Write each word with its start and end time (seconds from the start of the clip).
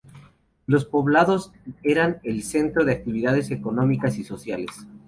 Los 0.65 0.85
poblados 0.85 1.51
eran 1.83 2.21
el 2.23 2.41
centro 2.41 2.83
de 2.85 2.93
actividades 2.93 3.51
económicas 3.51 4.17
y 4.17 4.23
sociales. 4.23 4.87